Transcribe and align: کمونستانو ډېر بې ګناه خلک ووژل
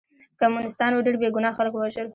کمونستانو 0.39 1.03
ډېر 1.05 1.15
بې 1.21 1.29
ګناه 1.35 1.55
خلک 1.57 1.73
ووژل 1.75 2.07